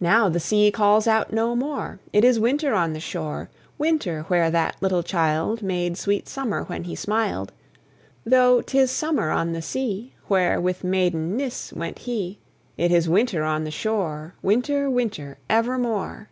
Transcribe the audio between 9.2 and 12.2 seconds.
on the sea Where with maiden Nis went